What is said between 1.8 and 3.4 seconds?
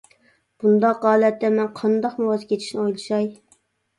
قانداقمۇ ۋاز كېچىشنى ئويلىشاي.